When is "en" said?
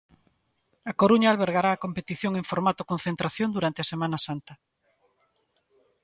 2.35-2.45